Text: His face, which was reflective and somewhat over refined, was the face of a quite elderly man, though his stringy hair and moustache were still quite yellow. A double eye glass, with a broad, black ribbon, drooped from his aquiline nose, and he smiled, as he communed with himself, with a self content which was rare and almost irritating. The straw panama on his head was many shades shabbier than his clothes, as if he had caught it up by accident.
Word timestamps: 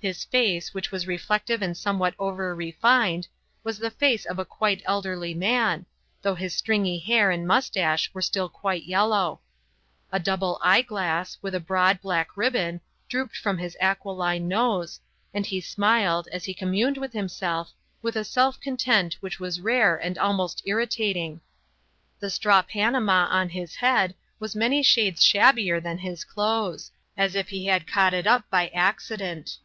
His 0.00 0.22
face, 0.22 0.72
which 0.74 0.92
was 0.92 1.08
reflective 1.08 1.60
and 1.60 1.76
somewhat 1.76 2.14
over 2.20 2.54
refined, 2.54 3.26
was 3.64 3.80
the 3.80 3.90
face 3.90 4.24
of 4.26 4.38
a 4.38 4.44
quite 4.44 4.80
elderly 4.84 5.34
man, 5.34 5.86
though 6.22 6.36
his 6.36 6.54
stringy 6.54 7.00
hair 7.00 7.32
and 7.32 7.48
moustache 7.48 8.08
were 8.14 8.22
still 8.22 8.48
quite 8.48 8.84
yellow. 8.84 9.40
A 10.12 10.20
double 10.20 10.60
eye 10.62 10.82
glass, 10.82 11.36
with 11.42 11.52
a 11.52 11.58
broad, 11.58 12.00
black 12.00 12.36
ribbon, 12.36 12.80
drooped 13.08 13.36
from 13.36 13.58
his 13.58 13.76
aquiline 13.80 14.46
nose, 14.46 15.00
and 15.34 15.44
he 15.46 15.60
smiled, 15.60 16.28
as 16.30 16.44
he 16.44 16.54
communed 16.54 16.96
with 16.96 17.12
himself, 17.12 17.72
with 18.00 18.14
a 18.14 18.22
self 18.22 18.60
content 18.60 19.14
which 19.14 19.40
was 19.40 19.60
rare 19.60 19.96
and 19.96 20.16
almost 20.16 20.62
irritating. 20.64 21.40
The 22.20 22.30
straw 22.30 22.62
panama 22.62 23.26
on 23.30 23.48
his 23.48 23.74
head 23.74 24.14
was 24.38 24.54
many 24.54 24.84
shades 24.84 25.24
shabbier 25.24 25.80
than 25.80 25.98
his 25.98 26.22
clothes, 26.22 26.92
as 27.16 27.34
if 27.34 27.48
he 27.48 27.66
had 27.66 27.88
caught 27.88 28.14
it 28.14 28.28
up 28.28 28.48
by 28.48 28.68
accident. 28.68 29.56